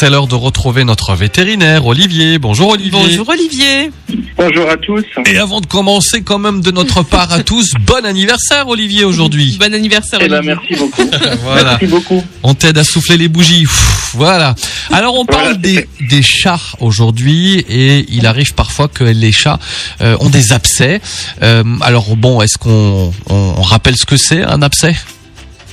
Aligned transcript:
C'est 0.00 0.10
l'heure 0.10 0.28
de 0.28 0.36
retrouver 0.36 0.84
notre 0.84 1.16
vétérinaire, 1.16 1.84
Olivier. 1.84 2.38
Bonjour 2.38 2.68
Olivier. 2.70 2.90
Bonjour 2.92 3.28
Olivier. 3.30 3.90
Bonjour 4.36 4.70
à 4.70 4.76
tous. 4.76 5.04
Et 5.26 5.38
avant 5.38 5.60
de 5.60 5.66
commencer, 5.66 6.22
quand 6.22 6.38
même 6.38 6.60
de 6.60 6.70
notre 6.70 7.02
part 7.02 7.32
à 7.32 7.42
tous, 7.42 7.72
bon 7.84 8.04
anniversaire 8.06 8.68
Olivier 8.68 9.04
aujourd'hui. 9.04 9.56
Bon 9.58 9.74
anniversaire 9.74 10.20
Eh 10.22 10.28
ben, 10.28 10.36
Olivier. 10.38 10.54
merci 10.54 10.76
beaucoup. 10.76 11.10
Voilà. 11.42 11.70
Merci 11.72 11.86
beaucoup. 11.88 12.22
On 12.44 12.54
t'aide 12.54 12.78
à 12.78 12.84
souffler 12.84 13.16
les 13.16 13.26
bougies. 13.26 13.66
Voilà. 14.14 14.54
Alors 14.92 15.16
on 15.18 15.24
parle 15.26 15.42
Voilà, 15.46 15.58
des, 15.58 15.88
des 16.08 16.22
chats 16.22 16.60
aujourd'hui 16.78 17.58
et 17.68 18.06
il 18.08 18.26
arrive 18.26 18.54
parfois 18.54 18.86
que 18.86 19.02
les 19.02 19.32
chats 19.32 19.58
euh, 20.00 20.16
ont 20.20 20.30
des 20.30 20.52
abcès. 20.52 21.00
Euh, 21.42 21.64
alors 21.80 22.14
bon, 22.14 22.40
est-ce 22.40 22.56
qu'on 22.56 23.12
on, 23.28 23.34
on 23.56 23.62
rappelle 23.62 23.96
ce 23.96 24.06
que 24.06 24.16
c'est 24.16 24.44
un 24.44 24.62
abcès? 24.62 24.94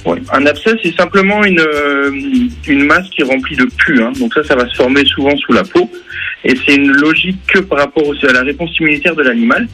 Ouais. 0.06 0.22
Un 0.32 0.46
abcès, 0.46 0.76
c'est 0.84 0.96
simplement 0.96 1.44
une, 1.44 1.60
euh, 1.60 2.12
une 2.68 2.84
masse 2.86 3.10
qui 3.10 3.22
est 3.22 3.26
remplie 3.26 3.56
de 3.56 3.66
pus. 3.66 4.02
hein. 4.02 4.12
Donc 4.20 4.34
ça, 4.34 4.44
ça 4.44 4.56
va 4.56 4.68
se 4.68 4.76
former 4.76 5.04
souvent 5.06 5.36
sous 5.38 5.52
la 5.54 5.64
peau. 5.64 5.90
Et 6.44 6.54
c'est 6.66 6.76
une 6.76 6.92
logique 6.92 7.38
que 7.48 7.60
par 7.60 7.80
rapport 7.80 8.08
aussi 8.08 8.26
à 8.28 8.34
la 8.34 8.44
réponse 8.44 8.78
immunitaire 8.80 9.16
de 9.16 9.24
l'animal. 9.24 9.68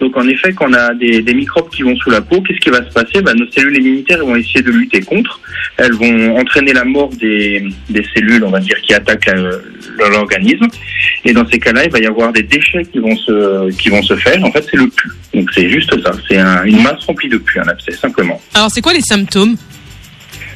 Donc 0.00 0.16
en 0.16 0.26
effet, 0.28 0.52
quand 0.52 0.68
on 0.68 0.72
a 0.74 0.94
des, 0.94 1.22
des 1.22 1.34
microbes 1.34 1.68
qui 1.70 1.82
vont 1.82 1.94
sous 1.96 2.10
la 2.10 2.20
peau, 2.20 2.40
qu'est-ce 2.42 2.58
qui 2.60 2.70
va 2.70 2.84
se 2.84 2.92
passer? 2.92 3.22
Bah, 3.22 3.34
Nos 3.34 3.48
cellules 3.50 3.76
immunitaires 3.76 4.24
vont 4.24 4.34
essayer 4.36 4.62
de 4.62 4.70
lutter 4.70 5.00
contre. 5.00 5.40
Elles 5.76 5.92
vont 5.94 6.36
entraîner 6.38 6.72
la 6.72 6.84
mort 6.84 7.10
des, 7.20 7.64
des 7.88 8.04
cellules, 8.14 8.42
on 8.44 8.50
va 8.50 8.58
dire, 8.60 8.80
qui 8.82 8.94
attaquent 8.94 9.30
l'organisme. 9.98 10.66
Et 11.24 11.32
dans 11.32 11.46
ces 11.48 11.58
cas-là, 11.58 11.84
il 11.84 11.90
va 11.90 11.98
y 12.00 12.06
avoir 12.06 12.32
des 12.32 12.42
déchets 12.42 12.82
qui 12.92 12.98
vont 12.98 13.16
se, 13.16 13.70
qui 13.76 13.88
vont 13.90 14.02
se 14.02 14.14
faire. 14.16 14.42
En 14.44 14.50
fait, 14.52 14.64
c'est 14.70 14.76
le 14.76 14.88
pus. 14.88 15.10
Donc 15.34 15.50
c'est 15.54 15.68
juste 15.68 15.92
ça. 16.02 16.12
C'est 16.28 16.38
un- 16.38 16.64
une 16.64 16.82
masse 16.82 17.04
remplie 17.04 17.28
de 17.28 17.38
pus, 17.38 17.60
un 17.60 17.68
abcès, 17.68 17.92
simplement. 17.92 18.40
Alors 18.54 18.70
c'est 18.70 18.80
quoi 18.80 18.92
les 18.92 19.00
symptômes? 19.02 19.56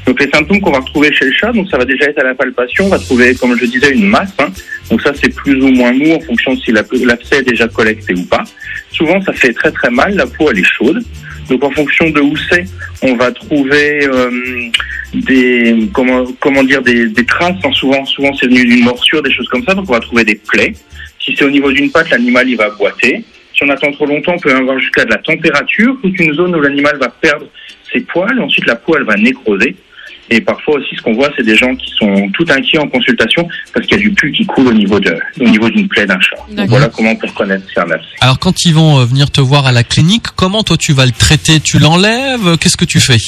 Donc 0.07 0.21
les 0.21 0.31
symptômes 0.31 0.61
qu'on 0.61 0.71
va 0.71 0.79
retrouver 0.79 1.13
chez 1.13 1.25
le 1.25 1.33
chat, 1.33 1.51
donc 1.53 1.69
ça 1.69 1.79
va 1.79 1.85
déjà 1.85 2.05
être 2.07 2.21
à 2.21 2.25
la 2.25 2.35
palpation, 2.35 2.85
on 2.87 2.89
va 2.89 2.99
trouver, 2.99 3.35
comme 3.35 3.59
je 3.59 3.67
disais, 3.67 3.91
une 3.93 4.07
masse. 4.09 4.33
hein. 4.39 4.49
Donc 4.91 5.03
ça 5.03 5.13
c'est 5.21 5.35
plus 5.35 5.61
ou 5.63 5.69
moins 5.69 5.93
mou 5.93 6.13
en 6.15 6.21
fonction 6.21 6.55
de 6.55 6.61
si 6.61 6.71
la- 6.71 6.85
l'abcès 7.05 7.39
est 7.39 7.43
déjà 7.51 7.67
collecté 7.67 8.15
ou 8.15 8.25
pas. 8.25 8.45
Souvent 8.93 9.21
ça 9.23 9.33
fait 9.33 9.53
très 9.53 9.73
très 9.73 9.91
mal, 9.91 10.15
la 10.15 10.27
peau 10.27 10.49
elle 10.51 10.61
est 10.61 10.65
chaude. 10.65 11.03
Donc 11.51 11.63
en 11.65 11.71
fonction 11.71 12.09
de 12.11 12.21
où 12.21 12.35
c'est, 12.49 12.65
on 13.03 13.15
va 13.17 13.31
trouver 13.33 14.07
euh, 14.07 14.31
des 15.13 15.89
comment 15.93 16.25
comment 16.41 16.63
dire 16.63 16.83
des, 16.83 17.09
des 17.09 17.25
traces. 17.25 17.57
hein. 17.65 17.73
Souvent 17.73 18.05
souvent 18.07 18.33
c'est 18.35 18.47
venu 18.47 18.65
d'une 18.65 18.85
morsure, 18.85 19.23
des 19.23 19.33
choses 19.33 19.49
comme 19.49 19.65
ça. 19.65 19.75
Donc 19.75 19.89
on 19.89 19.93
va 19.93 20.01
trouver 20.01 20.25
des 20.25 20.37
plaies. 20.37 20.73
Si 21.19 21.35
c'est 21.37 21.45
au 21.45 21.51
niveau 21.51 21.73
d'une 21.73 21.91
patte, 21.91 22.11
l'animal 22.11 22.49
il 22.49 22.57
va 22.57 22.71
boiter. 22.71 23.25
Si 23.55 23.65
on 23.65 23.69
attend 23.71 23.91
trop 23.93 24.07
longtemps, 24.07 24.35
on 24.37 24.39
peut 24.39 24.55
avoir 24.55 24.79
jusqu'à 24.79 25.05
de 25.05 25.11
la 25.11 25.17
température, 25.19 25.97
toute 26.03 26.19
une 26.21 26.33
zone 26.35 26.55
où 26.55 26.61
l'animal 26.61 26.97
va 26.99 27.09
perdre 27.09 27.47
ses 27.93 28.01
poils. 28.01 28.39
Ensuite 28.41 28.67
la 28.67 28.77
peau 28.77 28.97
elle 28.97 29.05
va 29.05 29.17
nécroser. 29.17 29.75
Et 30.31 30.41
parfois 30.41 30.77
aussi, 30.79 30.97
ce 30.97 31.03
qu'on 31.03 31.15
voit, 31.15 31.31
c'est 31.37 31.45
des 31.45 31.55
gens 31.57 31.75
qui 31.77 31.89
sont 31.99 32.29
tout 32.35 32.45
inquiets 32.49 32.79
en 32.79 32.89
consultation 32.89 33.49
parce 33.73 33.87
qu'il 33.87 33.97
y 33.97 34.01
a 34.01 34.03
du 34.03 34.11
pus 34.13 34.33
qui 34.33 34.45
coule 34.45 34.67
au 34.69 34.73
niveau 34.73 34.99
de, 34.99 35.17
au 35.41 35.45
niveau 35.45 35.69
d'une 35.71 35.87
plaie 35.89 36.05
d'un 36.07 36.19
chat. 36.21 36.37
Donc 36.51 36.69
voilà 36.69 36.89
comment 36.89 37.11
on 37.13 37.17
peut 37.17 37.29
reconnaître 37.29 37.65
c'est 37.73 37.81
un 37.81 37.91
abcès. 37.91 38.09
Alors 38.21 38.39
quand 38.41 38.65
ils 38.65 38.75
vont 38.75 38.99
euh, 38.99 39.05
venir 39.05 39.31
te 39.31 39.41
voir 39.41 39.67
à 39.67 39.73
la 39.73 39.85
clinique, 39.85 40.25
comment 40.35 40.63
toi 40.65 40.77
tu 40.77 40.93
vas 40.93 41.07
le 41.07 41.13
traiter? 41.13 41.61
Tu 41.61 41.79
l'enlèves? 41.79 42.57
Qu'est-ce 42.59 42.77
que 42.77 42.85
tu 42.85 42.99
fais? 42.99 43.19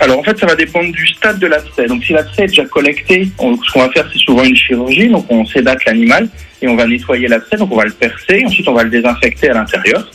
Alors 0.00 0.18
en 0.20 0.22
fait, 0.22 0.38
ça 0.38 0.46
va 0.46 0.54
dépendre 0.54 0.92
du 0.92 1.06
stade 1.08 1.38
de 1.40 1.46
l'abcès. 1.48 1.86
Donc 1.86 2.04
si 2.04 2.12
l'abcès 2.12 2.44
est 2.44 2.48
déjà 2.48 2.64
collecté, 2.66 3.28
on- 3.38 3.56
ce 3.56 3.72
qu'on 3.72 3.80
va 3.80 3.90
faire, 3.90 4.08
c'est 4.12 4.18
souvent 4.20 4.44
une 4.44 4.54
chirurgie. 4.56 5.08
Donc 5.08 5.26
on 5.30 5.44
sédate 5.46 5.84
l'animal 5.86 6.28
et 6.62 6.68
on 6.68 6.76
va 6.76 6.86
nettoyer 6.86 7.26
l'abcès. 7.28 7.56
Donc 7.56 7.72
on 7.72 7.76
va 7.76 7.84
le 7.84 7.92
percer. 7.92 8.44
Ensuite, 8.46 8.68
on 8.68 8.74
va 8.74 8.84
le 8.84 8.90
désinfecter 8.90 9.50
à 9.50 9.54
l'intérieur. 9.54 10.08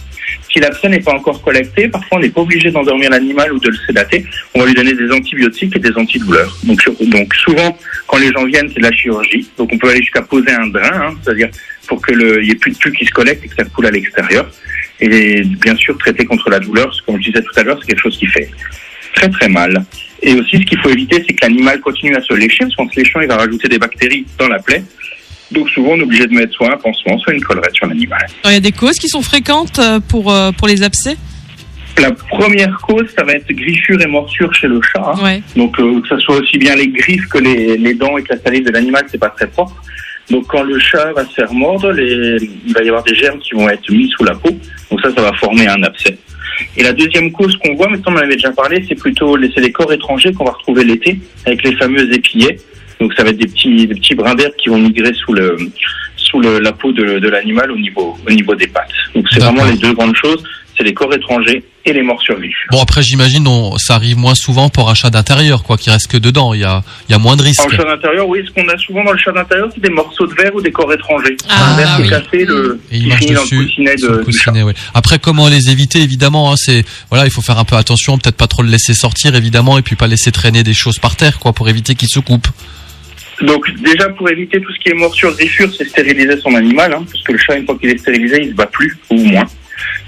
Si 0.51 0.59
l'abcès 0.59 0.89
n'est 0.89 0.99
pas 0.99 1.13
encore 1.13 1.41
collecté, 1.41 1.87
parfois 1.87 2.17
on 2.17 2.21
n'est 2.21 2.29
pas 2.29 2.41
obligé 2.41 2.71
d'endormir 2.71 3.09
l'animal 3.09 3.53
ou 3.53 3.59
de 3.59 3.69
le 3.69 3.77
sédater. 3.87 4.25
On 4.53 4.59
va 4.59 4.65
lui 4.65 4.73
donner 4.73 4.93
des 4.93 5.11
antibiotiques 5.11 5.75
et 5.75 5.79
des 5.79 5.95
antidouleurs. 5.97 6.55
Donc, 6.63 6.79
donc 7.01 7.33
souvent, 7.35 7.77
quand 8.07 8.17
les 8.17 8.31
gens 8.31 8.45
viennent, 8.45 8.69
c'est 8.69 8.79
de 8.79 8.83
la 8.83 8.91
chirurgie. 8.91 9.49
Donc 9.57 9.69
on 9.73 9.77
peut 9.77 9.89
aller 9.89 10.01
jusqu'à 10.01 10.21
poser 10.21 10.51
un 10.51 10.67
drain, 10.67 10.91
hein, 10.93 11.15
c'est-à-dire 11.23 11.49
pour 11.87 12.01
que 12.01 12.13
le, 12.13 12.41
il 12.41 12.49
y 12.49 12.51
ait 12.51 12.55
plus 12.55 12.71
de 12.71 12.77
pus 12.77 12.91
qui 12.93 13.05
se 13.05 13.11
collecte 13.11 13.43
et 13.43 13.47
que 13.47 13.55
ça 13.55 13.65
coule 13.65 13.87
à 13.87 13.91
l'extérieur. 13.91 14.49
Et 14.99 15.41
bien 15.43 15.75
sûr, 15.75 15.97
traiter 15.97 16.25
contre 16.25 16.49
la 16.49 16.59
douleur, 16.59 16.95
comme 17.05 17.17
je 17.17 17.31
disais 17.31 17.41
tout 17.41 17.59
à 17.59 17.63
l'heure, 17.63 17.77
c'est 17.81 17.87
quelque 17.87 18.01
chose 18.01 18.17
qui 18.17 18.27
fait 18.27 18.49
très 19.15 19.29
très 19.29 19.49
mal. 19.49 19.83
Et 20.21 20.33
aussi, 20.35 20.57
ce 20.57 20.65
qu'il 20.65 20.79
faut 20.79 20.89
éviter, 20.89 21.23
c'est 21.27 21.33
que 21.33 21.45
l'animal 21.45 21.81
continue 21.81 22.15
à 22.15 22.21
se 22.21 22.33
lécher, 22.33 22.59
parce 22.59 22.75
qu'en 22.75 22.89
se 22.89 22.99
léchant, 22.99 23.19
il 23.19 23.27
va 23.27 23.37
rajouter 23.37 23.67
des 23.67 23.77
bactéries 23.77 24.25
dans 24.37 24.47
la 24.47 24.59
plaie. 24.59 24.83
Donc 25.53 25.69
souvent, 25.69 25.91
on 25.91 25.99
est 25.99 26.03
obligé 26.03 26.25
de 26.25 26.33
mettre 26.33 26.53
soit 26.53 26.73
un 26.73 26.77
pansement, 26.77 27.17
soit 27.19 27.33
une 27.33 27.43
collerette 27.43 27.75
sur 27.75 27.85
l'animal. 27.87 28.25
Il 28.45 28.53
y 28.53 28.55
a 28.55 28.59
des 28.59 28.71
causes 28.71 28.97
qui 28.97 29.07
sont 29.07 29.21
fréquentes 29.21 29.77
euh, 29.79 29.99
pour, 29.99 30.31
euh, 30.31 30.51
pour 30.51 30.67
les 30.67 30.81
abcès? 30.83 31.15
La 31.99 32.11
première 32.11 32.75
cause, 32.81 33.05
ça 33.15 33.23
va 33.23 33.33
être 33.33 33.51
griffure 33.53 34.01
et 34.01 34.07
morsure 34.07 34.51
chez 34.55 34.67
le 34.67 34.81
chat. 34.81 35.13
hein. 35.15 35.23
Ouais. 35.23 35.43
Donc 35.55 35.79
euh, 35.79 36.01
que 36.01 36.07
ce 36.07 36.17
soit 36.19 36.37
aussi 36.37 36.57
bien 36.57 36.75
les 36.75 36.87
griffes 36.87 37.27
que 37.27 37.37
les, 37.37 37.77
les 37.77 37.93
dents 37.93 38.17
et 38.17 38.23
que 38.23 38.33
la 38.33 38.41
salive 38.41 38.65
de 38.65 38.71
l'animal, 38.71 39.05
c'est 39.11 39.19
pas 39.19 39.29
très 39.29 39.45
propre. 39.47 39.75
Donc 40.31 40.47
quand 40.47 40.63
le 40.63 40.79
chat 40.79 41.11
va 41.13 41.23
se 41.23 41.33
faire 41.33 41.53
mordre, 41.53 41.91
les, 41.91 42.37
il 42.65 42.73
va 42.73 42.81
y 42.81 42.87
avoir 42.87 43.03
des 43.03 43.13
germes 43.13 43.37
qui 43.39 43.53
vont 43.53 43.69
être 43.69 43.87
mis 43.91 44.09
sous 44.09 44.23
la 44.23 44.33
peau. 44.33 44.49
Donc 44.89 45.01
ça, 45.01 45.13
ça 45.13 45.21
va 45.21 45.33
former 45.33 45.67
un 45.67 45.83
abcès. 45.83 46.17
Et 46.77 46.83
la 46.83 46.93
deuxième 46.93 47.31
cause 47.31 47.55
qu'on 47.57 47.75
voit, 47.75 47.89
mais 47.89 47.97
ça 47.97 48.03
on 48.07 48.13
en 48.13 48.17
avait 48.17 48.35
déjà 48.35 48.51
parlé, 48.51 48.83
c'est 48.87 48.95
plutôt 48.95 49.37
c'est 49.53 49.61
les 49.61 49.71
corps 49.71 49.93
étrangers 49.93 50.31
qu'on 50.33 50.45
va 50.45 50.51
retrouver 50.51 50.83
l'été 50.83 51.19
avec 51.45 51.63
les 51.63 51.75
fameux 51.75 52.11
épillets. 52.11 52.57
Donc 52.99 53.13
ça 53.13 53.23
va 53.23 53.29
être 53.29 53.37
des 53.37 53.47
petits, 53.47 53.87
des 53.87 53.95
petits 53.95 54.15
brins 54.15 54.35
d'herbe 54.35 54.55
qui 54.57 54.69
vont 54.69 54.77
migrer 54.77 55.13
sous 55.13 55.33
le, 55.33 55.57
sous 56.15 56.39
le, 56.39 56.59
la 56.59 56.71
peau 56.71 56.91
de, 56.91 57.19
de 57.19 57.29
l'animal 57.29 57.71
au 57.71 57.77
niveau, 57.77 58.17
au 58.25 58.31
niveau 58.31 58.55
des 58.55 58.67
pattes. 58.67 58.89
Donc 59.15 59.25
c'est 59.31 59.41
vraiment 59.41 59.65
les 59.65 59.77
deux 59.77 59.93
grandes 59.93 60.15
choses, 60.15 60.43
c'est 60.83 60.89
les 60.89 60.93
corps 60.93 61.13
étrangers 61.13 61.63
et 61.85 61.93
les 61.93 62.01
morsures 62.01 62.37
vives. 62.39 62.51
Bon 62.71 62.81
après 62.81 63.03
j'imagine 63.03 63.47
ça 63.77 63.95
arrive 63.95 64.17
moins 64.17 64.35
souvent 64.35 64.69
pour 64.69 64.89
un 64.89 64.93
chat 64.93 65.09
d'intérieur 65.09 65.63
quoi, 65.63 65.77
qui 65.77 65.89
reste 65.89 66.07
que 66.07 66.17
dedans. 66.17 66.53
Il 66.53 66.61
y 66.61 66.63
a, 66.63 66.83
il 67.07 67.11
y 67.11 67.15
a 67.15 67.17
moins 67.17 67.35
de 67.35 67.41
En 67.41 67.45
risques. 67.45 67.69
chat 67.75 67.83
d'intérieur, 67.83 68.27
oui, 68.27 68.41
ce 68.45 68.51
qu'on 68.51 68.67
a 68.69 68.77
souvent 68.77 69.03
dans 69.03 69.11
le 69.11 69.17
chat 69.17 69.31
d'intérieur, 69.31 69.69
c'est 69.73 69.81
des 69.81 69.89
morceaux 69.89 70.25
de 70.27 70.33
verre 70.33 70.53
ou 70.55 70.61
des 70.61 70.71
corps 70.71 70.91
étrangers. 70.93 71.35
Ah, 71.49 71.73
un 71.73 71.77
verre 71.77 71.95
qui 71.97 72.01
oui. 72.03 72.07
est 72.07 72.09
cassé, 72.11 72.45
le, 72.45 72.79
Et 72.91 72.97
il 72.97 73.03
qui 73.03 73.07
marche 73.09 73.21
finit 73.21 73.33
dans 73.33 73.41
dessus, 73.43 73.55
le 73.57 73.63
coussinet 73.65 73.95
le 74.01 74.07
de, 74.17 74.23
du 74.23 74.37
chat. 74.37 74.51
coussinet, 74.51 74.63
ouais. 74.63 74.73
Après, 74.93 75.19
comment 75.19 75.47
les 75.49 75.69
éviter 75.69 75.99
Évidemment, 76.01 76.51
hein, 76.51 76.55
c'est 76.57 76.83
voilà, 77.09 77.25
il 77.25 77.31
faut 77.31 77.41
faire 77.41 77.57
un 77.59 77.65
peu 77.65 77.75
attention, 77.75 78.17
peut-être 78.17 78.37
pas 78.37 78.47
trop 78.47 78.63
le 78.63 78.69
laisser 78.69 78.93
sortir, 78.93 79.35
évidemment, 79.35 79.77
et 79.77 79.81
puis 79.81 79.95
pas 79.95 80.07
laisser 80.07 80.31
traîner 80.31 80.63
des 80.63 80.73
choses 80.73 80.99
par 80.99 81.15
terre, 81.15 81.39
quoi, 81.39 81.53
pour 81.53 81.69
éviter 81.69 81.95
qu'il 81.95 82.09
se 82.09 82.19
coupe. 82.19 82.47
Donc 83.41 83.65
déjà, 83.81 84.07
pour 84.09 84.29
éviter 84.29 84.61
tout 84.61 84.71
ce 84.71 84.79
qui 84.79 84.89
est 84.89 84.93
morsure, 84.93 85.33
griffure, 85.35 85.69
c'est 85.75 85.87
stériliser 85.89 86.39
son 86.39 86.53
animal, 86.55 86.93
hein, 86.93 87.03
parce 87.11 87.23
que 87.23 87.31
le 87.33 87.37
chat, 87.37 87.55
une 87.57 87.65
fois 87.65 87.77
qu'il 87.77 87.89
est 87.89 87.97
stérilisé, 87.97 88.41
il 88.43 88.49
se 88.49 88.53
bat 88.53 88.67
plus, 88.67 88.95
ou 89.09 89.15
moins. 89.17 89.43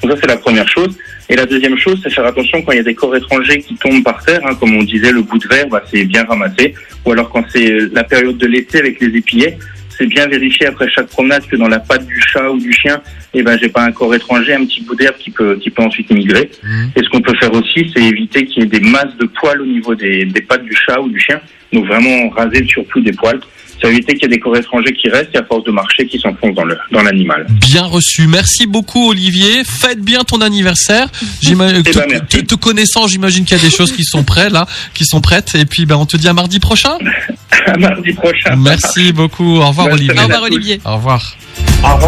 Donc 0.01 0.11
ça, 0.11 0.17
c'est 0.21 0.27
la 0.27 0.37
première 0.37 0.67
chose. 0.67 0.97
Et 1.27 1.35
la 1.35 1.45
deuxième 1.45 1.77
chose, 1.77 1.99
c'est 2.03 2.11
faire 2.11 2.25
attention 2.25 2.61
quand 2.61 2.71
il 2.71 2.77
y 2.77 2.81
a 2.81 2.83
des 2.83 2.93
corps 2.93 3.15
étrangers 3.15 3.59
qui 3.59 3.75
tombent 3.75 4.03
par 4.03 4.23
terre, 4.23 4.41
hein, 4.45 4.55
comme 4.59 4.75
on 4.75 4.83
disait, 4.83 5.11
le 5.11 5.21
bout 5.21 5.39
de 5.39 5.47
verre, 5.47 5.67
bah, 5.67 5.83
c'est 5.91 6.05
bien 6.05 6.23
ramassé. 6.23 6.75
Ou 7.03 7.11
alors 7.11 7.29
quand 7.29 7.43
c'est 7.51 7.77
la 7.91 8.03
période 8.03 8.37
de 8.37 8.47
l'été 8.47 8.79
avec 8.79 8.99
les 8.99 9.07
épillets, 9.17 9.57
c'est 9.97 10.07
bien 10.07 10.27
vérifier 10.27 10.67
après 10.67 10.89
chaque 10.89 11.07
promenade 11.07 11.45
que 11.47 11.55
dans 11.55 11.67
la 11.67 11.79
patte 11.79 12.05
du 12.05 12.21
chat 12.21 12.49
ou 12.51 12.59
du 12.59 12.71
chien, 12.73 13.01
eh 13.33 13.43
ben, 13.43 13.57
j'ai 13.59 13.69
pas 13.69 13.83
un 13.83 13.91
corps 13.91 14.13
étranger, 14.15 14.53
un 14.53 14.65
petit 14.65 14.81
bout 14.81 14.95
d'herbe 14.95 15.15
qui 15.17 15.31
peut, 15.31 15.57
qui 15.61 15.69
peut 15.69 15.83
ensuite 15.83 16.09
migrer. 16.11 16.49
Mhm. 16.63 16.91
Et 16.95 17.03
ce 17.03 17.09
qu'on 17.09 17.21
peut 17.21 17.35
faire 17.39 17.53
aussi, 17.53 17.91
c'est 17.95 18.03
éviter 18.03 18.45
qu'il 18.45 18.63
y 18.63 18.65
ait 18.65 18.69
des 18.69 18.79
masses 18.79 19.15
de 19.19 19.25
poils 19.25 19.61
au 19.61 19.65
niveau 19.65 19.95
des, 19.95 20.25
des 20.25 20.41
pattes 20.41 20.63
du 20.63 20.75
chat 20.75 20.99
ou 20.99 21.09
du 21.09 21.19
chien. 21.19 21.39
Donc 21.73 21.87
vraiment 21.87 22.29
raser 22.29 22.59
le 22.59 22.67
surplus 22.67 23.01
des 23.01 23.11
poils. 23.13 23.39
Ça 23.81 23.89
éviter 23.89 24.13
qu'il 24.13 24.23
y 24.23 24.25
ait 24.25 24.35
des 24.35 24.39
corps 24.39 24.55
étrangers 24.55 24.93
qui 24.93 25.09
restent 25.09 25.35
et 25.35 25.37
à 25.37 25.43
force 25.43 25.65
de 25.65 25.71
marcher 25.71 26.07
qui 26.07 26.17
s'enfoncent 26.17 26.55
dans 26.55 26.63
le 26.63 26.77
dans 26.91 27.01
l'animal. 27.03 27.45
Bien 27.59 27.83
reçu. 27.83 28.25
Merci 28.25 28.67
beaucoup, 28.67 29.09
Olivier. 29.09 29.63
Faites 29.65 29.99
bien 29.99 30.23
ton 30.23 30.39
anniversaire. 30.39 31.09
J'imagine, 31.41 31.83
Eh 31.85 31.91
te, 31.91 31.99
ben, 31.99 32.21
te- 32.25 32.37
te 32.37 32.55
connaissant, 32.55 33.05
j'imagine 33.07 33.43
qu'il 33.43 33.57
y 33.57 33.59
a 33.59 33.63
des 33.63 33.69
choses 33.69 33.91
qui 33.91 34.05
sont 34.05 34.23
prêtes, 34.23 34.51
là, 34.51 34.65
qui 34.93 35.05
sont 35.05 35.19
prêtes. 35.19 35.55
Et 35.55 35.65
puis, 35.65 35.85
ben, 35.85 35.97
on 35.97 36.05
te 36.05 36.15
dit 36.15 36.27
à 36.29 36.33
mardi 36.33 36.59
prochain. 36.61 36.97
À 37.73 37.77
mardi 37.77 38.13
prochain. 38.13 38.55
Merci 38.57 39.11
beaucoup. 39.11 39.57
Au 39.57 39.67
revoir, 39.67 39.87
Bonne 39.87 39.95
Olivier. 39.95 40.09
semaine. 40.15 40.23
Au 40.23 40.27
revoir 40.27 40.43
à 40.43 40.47
tous. 40.49 40.55
Olivier. 40.55 40.81
Au 40.85 40.95
revoir. 40.95 41.35
Au 41.83 41.87
revoir. 41.87 41.99